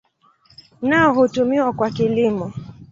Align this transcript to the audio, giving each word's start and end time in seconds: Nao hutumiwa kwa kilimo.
Nao 0.81 1.13
hutumiwa 1.13 1.73
kwa 1.73 1.89
kilimo. 1.91 2.53